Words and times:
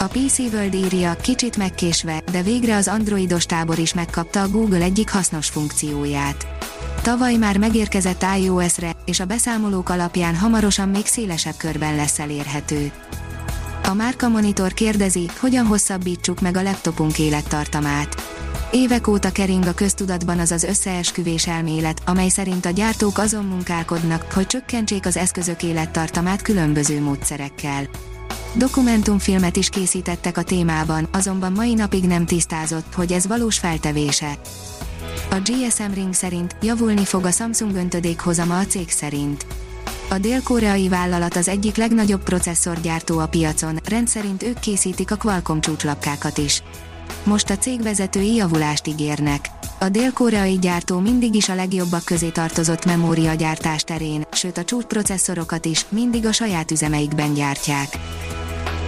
A 0.00 0.06
PC 0.06 0.38
World 0.38 0.74
írja, 0.74 1.14
kicsit 1.14 1.56
megkésve, 1.56 2.22
de 2.32 2.42
végre 2.42 2.76
az 2.76 2.88
androidos 2.88 3.46
tábor 3.46 3.78
is 3.78 3.94
megkapta 3.94 4.42
a 4.42 4.48
Google 4.48 4.82
egyik 4.82 5.10
hasznos 5.10 5.48
funkcióját. 5.48 6.46
Tavaly 7.02 7.34
már 7.34 7.58
megérkezett 7.58 8.24
iOS-re, 8.38 8.96
és 9.04 9.20
a 9.20 9.24
beszámolók 9.24 9.88
alapján 9.88 10.36
hamarosan 10.36 10.88
még 10.88 11.06
szélesebb 11.06 11.54
körben 11.56 11.96
lesz 11.96 12.18
elérhető. 12.18 12.92
A 13.84 13.94
Márka 13.94 14.28
Monitor 14.28 14.72
kérdezi, 14.72 15.28
hogyan 15.40 15.66
hosszabbítsuk 15.66 16.40
meg 16.40 16.56
a 16.56 16.62
laptopunk 16.62 17.18
élettartamát. 17.18 18.22
Évek 18.72 19.06
óta 19.06 19.32
kering 19.32 19.66
a 19.66 19.74
köztudatban 19.74 20.38
az 20.38 20.50
az 20.50 20.62
összeesküvés 20.62 21.46
elmélet, 21.46 22.02
amely 22.06 22.28
szerint 22.28 22.66
a 22.66 22.70
gyártók 22.70 23.18
azon 23.18 23.44
munkálkodnak, 23.44 24.32
hogy 24.32 24.46
csökkentsék 24.46 25.06
az 25.06 25.16
eszközök 25.16 25.62
élettartamát 25.62 26.42
különböző 26.42 27.00
módszerekkel. 27.00 27.88
Dokumentumfilmet 28.54 29.56
is 29.56 29.68
készítettek 29.68 30.36
a 30.36 30.42
témában, 30.42 31.08
azonban 31.12 31.52
mai 31.52 31.74
napig 31.74 32.04
nem 32.04 32.26
tisztázott, 32.26 32.94
hogy 32.94 33.12
ez 33.12 33.26
valós 33.26 33.58
feltevése. 33.58 34.38
A 35.30 35.36
GSM 35.44 35.92
Ring 35.94 36.14
szerint 36.14 36.56
javulni 36.62 37.04
fog 37.04 37.24
a 37.24 37.30
Samsung 37.30 37.74
öntödék 37.74 38.26
a 38.26 38.64
cég 38.68 38.90
szerint. 38.90 39.46
A 40.10 40.18
dél-koreai 40.18 40.88
vállalat 40.88 41.36
az 41.36 41.48
egyik 41.48 41.76
legnagyobb 41.76 42.22
processzorgyártó 42.22 43.18
a 43.18 43.26
piacon, 43.26 43.78
rendszerint 43.84 44.42
ők 44.42 44.58
készítik 44.58 45.10
a 45.10 45.16
Qualcomm 45.16 45.60
csúcslapkákat 45.60 46.38
is. 46.38 46.62
Most 47.24 47.50
a 47.50 47.56
cég 47.56 47.82
vezetői 47.82 48.34
javulást 48.34 48.86
ígérnek. 48.86 49.50
A 49.80 49.88
dél-koreai 49.88 50.58
gyártó 50.58 50.98
mindig 50.98 51.34
is 51.34 51.48
a 51.48 51.54
legjobbak 51.54 52.04
közé 52.04 52.28
tartozott 52.28 52.84
memóriagyártás 52.84 53.82
terén, 53.82 54.26
sőt 54.32 54.58
a 54.58 54.64
csúcsprocesszorokat 54.64 55.64
is 55.64 55.86
mindig 55.88 56.26
a 56.26 56.32
saját 56.32 56.70
üzemeikben 56.70 57.34
gyártják. 57.34 57.88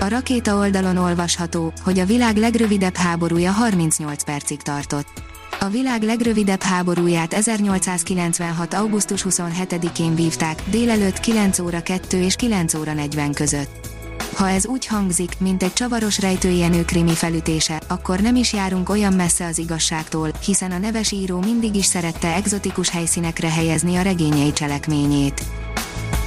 A 0.00 0.08
rakéta 0.08 0.56
oldalon 0.56 0.96
olvasható, 0.96 1.72
hogy 1.84 1.98
a 1.98 2.04
világ 2.04 2.36
legrövidebb 2.36 2.96
háborúja 2.96 3.50
38 3.50 4.24
percig 4.24 4.62
tartott. 4.62 5.22
A 5.60 5.68
világ 5.68 6.02
legrövidebb 6.02 6.62
háborúját 6.62 7.32
1896. 7.32 8.74
augusztus 8.74 9.24
27-én 9.28 10.14
vívták, 10.14 10.62
délelőtt 10.70 11.20
9 11.20 11.58
óra 11.58 11.82
2 11.82 12.22
és 12.22 12.36
9 12.36 12.74
óra 12.74 12.92
40 12.92 13.32
között. 13.32 13.88
Ha 14.34 14.48
ez 14.48 14.66
úgy 14.66 14.86
hangzik, 14.86 15.32
mint 15.38 15.62
egy 15.62 15.72
csavaros 15.72 16.20
rejtőjenő 16.20 16.84
krimi 16.84 17.14
felütése, 17.14 17.80
akkor 17.88 18.20
nem 18.20 18.36
is 18.36 18.52
járunk 18.52 18.88
olyan 18.88 19.12
messze 19.12 19.46
az 19.46 19.58
igazságtól, 19.58 20.30
hiszen 20.44 20.70
a 20.72 20.78
neves 20.78 21.12
író 21.12 21.40
mindig 21.40 21.74
is 21.74 21.84
szerette 21.84 22.34
egzotikus 22.34 22.88
helyszínekre 22.88 23.50
helyezni 23.50 23.96
a 23.96 24.02
regényei 24.02 24.52
cselekményét. 24.52 25.42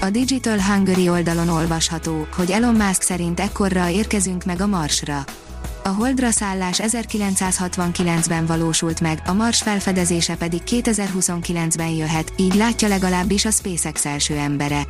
A 0.01 0.09
Digital 0.09 0.61
Hungary 0.61 1.09
oldalon 1.09 1.49
olvasható, 1.49 2.27
hogy 2.35 2.51
Elon 2.51 2.75
Musk 2.75 3.01
szerint 3.01 3.39
ekkorra 3.39 3.89
érkezünk 3.89 4.43
meg 4.45 4.61
a 4.61 4.67
Marsra. 4.67 5.23
A 5.83 5.89
Holdra 5.89 6.31
szállás 6.31 6.79
1969-ben 6.83 8.45
valósult 8.45 9.01
meg, 9.01 9.21
a 9.25 9.33
Mars 9.33 9.61
felfedezése 9.61 10.35
pedig 10.35 10.61
2029-ben 10.65 11.89
jöhet, 11.89 12.33
így 12.37 12.53
látja 12.53 12.87
legalábbis 12.87 13.45
a 13.45 13.51
SpaceX 13.51 14.05
első 14.05 14.35
embere. 14.35 14.87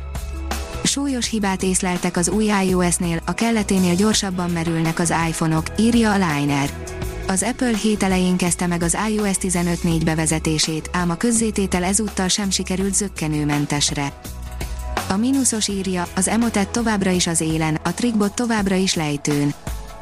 Súlyos 0.84 1.28
hibát 1.28 1.62
észleltek 1.62 2.16
az 2.16 2.28
új 2.28 2.50
iOS-nél, 2.64 3.22
a 3.26 3.32
kelleténél 3.32 3.94
gyorsabban 3.94 4.50
merülnek 4.50 4.98
az 4.98 5.14
iPhone-ok, 5.28 5.66
írja 5.78 6.12
a 6.12 6.16
Liner. 6.34 6.70
Az 7.26 7.42
Apple 7.42 7.76
hét 7.76 8.02
elején 8.02 8.36
kezdte 8.36 8.66
meg 8.66 8.82
az 8.82 8.96
iOS 9.08 9.36
15.4 9.40 10.00
bevezetését, 10.04 10.90
ám 10.92 11.10
a 11.10 11.16
közzététel 11.16 11.84
ezúttal 11.84 12.28
sem 12.28 12.50
sikerült 12.50 12.94
zöggenőmentesre. 12.94 14.12
A 15.10 15.16
mínuszos 15.16 15.68
írja, 15.68 16.06
az 16.16 16.28
Emotet 16.28 16.68
továbbra 16.68 17.10
is 17.10 17.26
az 17.26 17.40
élen, 17.40 17.78
a 17.82 17.94
Trickbot 17.94 18.34
továbbra 18.34 18.74
is 18.74 18.94
lejtőn. 18.94 19.54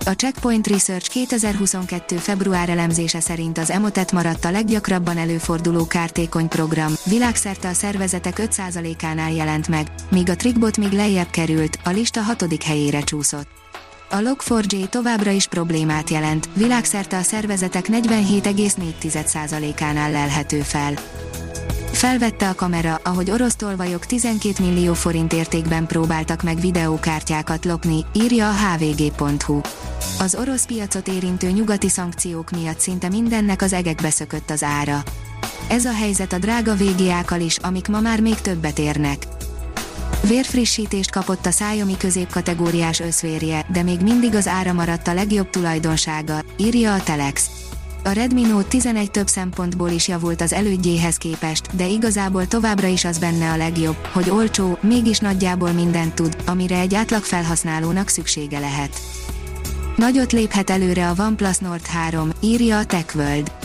A 0.04 0.10
Checkpoint 0.10 0.66
Research 0.66 1.10
2022. 1.10 2.16
február 2.16 2.68
elemzése 2.68 3.20
szerint 3.20 3.58
az 3.58 3.70
Emotet 3.70 4.12
maradt 4.12 4.44
a 4.44 4.50
leggyakrabban 4.50 5.18
előforduló 5.18 5.86
kártékony 5.86 6.48
program, 6.48 6.92
világszerte 7.04 7.68
a 7.68 7.72
szervezetek 7.72 8.40
5%-ánál 8.42 9.32
jelent 9.32 9.68
meg, 9.68 9.86
míg 10.10 10.30
a 10.30 10.36
Trickbot 10.36 10.76
még 10.76 10.92
lejjebb 10.92 11.30
került, 11.30 11.78
a 11.84 11.90
lista 11.90 12.20
hatodik 12.20 12.62
helyére 12.62 13.00
csúszott. 13.00 13.48
A 14.10 14.16
Log4j 14.16 14.88
továbbra 14.88 15.30
is 15.30 15.46
problémát 15.46 16.10
jelent, 16.10 16.48
világszerte 16.54 17.16
a 17.16 17.22
szervezetek 17.22 17.86
47,4%-ánál 17.88 20.10
lelhető 20.10 20.60
fel. 20.60 20.94
Felvette 21.92 22.48
a 22.48 22.54
kamera, 22.54 23.00
ahogy 23.04 23.30
orosz 23.30 23.56
tolvajok 23.56 24.06
12 24.06 24.64
millió 24.64 24.94
forint 24.94 25.32
értékben 25.32 25.86
próbáltak 25.86 26.42
meg 26.42 26.60
videókártyákat 26.60 27.64
lopni, 27.64 28.04
írja 28.12 28.48
a 28.48 28.52
hvg.hu. 28.52 29.60
Az 30.18 30.34
orosz 30.34 30.66
piacot 30.66 31.08
érintő 31.08 31.50
nyugati 31.50 31.88
szankciók 31.88 32.50
miatt 32.50 32.80
szinte 32.80 33.08
mindennek 33.08 33.62
az 33.62 33.72
egekbe 33.72 34.10
szökött 34.10 34.50
az 34.50 34.62
ára. 34.62 35.02
Ez 35.68 35.84
a 35.84 35.92
helyzet 35.92 36.32
a 36.32 36.38
drága 36.38 36.74
VGA-kal 36.74 37.40
is, 37.40 37.56
amik 37.56 37.88
ma 37.88 38.00
már 38.00 38.20
még 38.20 38.40
többet 38.40 38.78
érnek. 38.78 39.26
Vérfrissítést 40.28 41.10
kapott 41.10 41.46
a 41.46 41.50
szájomi 41.50 41.96
középkategóriás 41.96 43.00
összvérje, 43.00 43.66
de 43.72 43.82
még 43.82 44.00
mindig 44.00 44.34
az 44.34 44.46
ára 44.46 44.72
maradt 44.72 45.08
a 45.08 45.14
legjobb 45.14 45.50
tulajdonsága, 45.50 46.40
írja 46.56 46.94
a 46.94 47.02
Telex. 47.02 47.50
A 48.04 48.10
Redmi 48.10 48.42
Note 48.42 48.68
11 48.68 49.10
több 49.10 49.26
szempontból 49.26 49.88
is 49.88 50.08
javult 50.08 50.40
az 50.40 50.52
elődjéhez 50.52 51.16
képest, 51.16 51.76
de 51.76 51.86
igazából 51.86 52.46
továbbra 52.46 52.86
is 52.86 53.04
az 53.04 53.18
benne 53.18 53.50
a 53.50 53.56
legjobb, 53.56 54.06
hogy 54.12 54.30
olcsó, 54.30 54.78
mégis 54.80 55.18
nagyjából 55.18 55.70
mindent 55.70 56.14
tud, 56.14 56.36
amire 56.46 56.78
egy 56.78 56.94
átlag 56.94 57.22
felhasználónak 57.22 58.08
szüksége 58.08 58.58
lehet. 58.58 59.00
Nagyot 59.96 60.32
léphet 60.32 60.70
előre 60.70 61.08
a 61.08 61.14
OnePlus 61.18 61.58
Nord 61.58 61.86
3, 61.86 62.30
írja 62.40 62.78
a 62.78 62.84
TechWorld. 62.84 63.57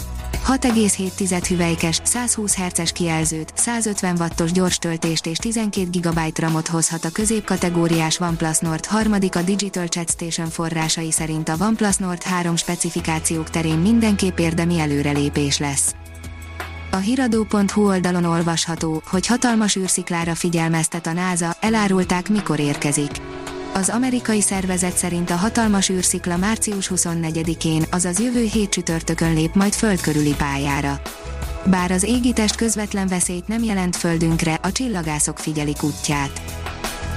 6,7 0.47 1.43
hüvelykes, 1.47 2.01
120 2.03 2.55
Hz-es 2.55 2.91
kijelzőt, 2.91 3.53
150 3.55 4.15
wattos 4.19 4.51
gyors 4.51 4.77
töltést 4.77 5.25
és 5.25 5.37
12 5.37 5.99
GB 5.99 6.19
RAM-ot 6.39 6.67
hozhat 6.67 7.05
a 7.05 7.09
középkategóriás 7.09 8.19
OnePlus 8.19 8.59
Nord 8.59 8.85
3 8.85 9.13
a 9.31 9.41
Digital 9.41 9.87
Chat 9.87 10.09
Station 10.09 10.49
forrásai 10.49 11.11
szerint 11.11 11.49
a 11.49 11.55
OnePlus 11.59 11.95
Nord 11.95 12.23
3 12.23 12.55
specifikációk 12.55 13.49
terén 13.49 13.77
mindenképp 13.77 14.39
érdemi 14.39 14.79
előrelépés 14.79 15.57
lesz. 15.57 15.95
A 16.91 16.97
hiradó.hu 16.97 17.87
oldalon 17.87 18.23
olvasható, 18.23 19.01
hogy 19.05 19.27
hatalmas 19.27 19.75
űrsziklára 19.75 20.35
figyelmeztet 20.35 21.07
a 21.07 21.13
NASA, 21.13 21.55
elárulták 21.59 22.29
mikor 22.29 22.59
érkezik. 22.59 23.32
Az 23.73 23.89
amerikai 23.89 24.41
szervezet 24.41 24.97
szerint 24.97 25.29
a 25.29 25.35
hatalmas 25.35 25.89
űrszikla 25.89 26.37
március 26.37 26.91
24-én, 26.95 27.85
azaz 27.91 28.19
jövő 28.19 28.43
hét 28.43 28.69
csütörtökön 28.69 29.33
lép 29.33 29.53
majd 29.53 29.73
föld 29.73 30.01
körüli 30.01 30.33
pályára. 30.37 31.01
Bár 31.65 31.91
az 31.91 32.03
égitest 32.03 32.55
közvetlen 32.55 33.07
veszélyt 33.07 33.47
nem 33.47 33.63
jelent 33.63 33.95
földünkre, 33.95 34.59
a 34.61 34.71
csillagászok 34.71 35.39
figyelik 35.39 35.83
útját. 35.83 36.41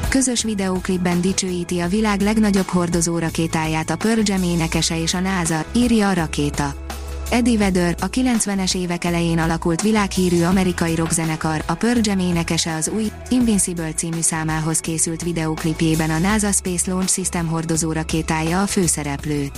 Közös 0.09 0.43
videóklipben 0.43 1.21
dicsőíti 1.21 1.81
a 1.81 1.89
világ 1.89 2.21
legnagyobb 2.21 2.69
hordozó 2.69 3.19
rakétáját 3.19 3.91
a 3.91 3.97
Pearl 3.97 4.21
Jam 4.23 4.43
énekese 4.43 5.01
és 5.01 5.15
a 5.15 5.21
NASA, 5.21 5.65
írja 5.75 6.09
a 6.09 6.15
rakéta. 6.15 6.86
Eddie 7.31 7.59
Vedder, 7.59 7.97
a 8.01 8.11
90-es 8.11 8.77
évek 8.77 9.05
elején 9.05 9.39
alakult 9.39 9.83
világhírű 9.83 10.43
amerikai 10.43 10.95
rockzenekar, 10.95 11.63
a 11.67 11.75
Pearl 11.75 11.99
Jam 12.03 12.19
énekese 12.19 12.75
az 12.75 12.89
új, 12.89 13.11
Invincible 13.29 13.93
című 13.93 14.21
számához 14.21 14.79
készült 14.79 15.23
videóklipjében 15.23 16.11
a 16.11 16.19
NASA 16.19 16.53
Space 16.53 16.91
Launch 16.91 17.13
System 17.13 17.47
hordozó 17.47 17.93
rakétája 17.93 18.63
a 18.63 18.67
főszereplő. 18.67 19.51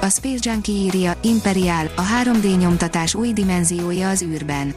A 0.00 0.08
Space 0.08 0.50
Junkie 0.50 0.74
írja, 0.74 1.16
Imperial, 1.22 1.90
a 1.96 2.02
3D 2.22 2.58
nyomtatás 2.58 3.14
új 3.14 3.32
dimenziója 3.32 4.08
az 4.08 4.22
űrben. 4.22 4.74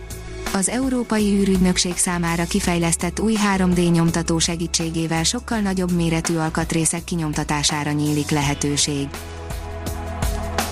Az 0.53 0.69
Európai 0.69 1.39
űrügynökség 1.39 1.97
számára 1.97 2.44
kifejlesztett 2.44 3.19
új 3.19 3.35
3D 3.57 3.91
nyomtató 3.91 4.39
segítségével 4.39 5.23
sokkal 5.23 5.59
nagyobb 5.59 5.91
méretű 5.91 6.35
alkatrészek 6.35 7.03
kinyomtatására 7.03 7.91
nyílik 7.91 8.29
lehetőség. 8.29 9.07